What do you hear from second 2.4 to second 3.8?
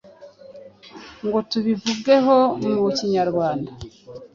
mu Kinyarwanda